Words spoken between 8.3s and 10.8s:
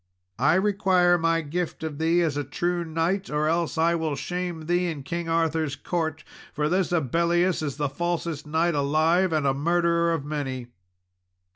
knight alive, and a murderer of many."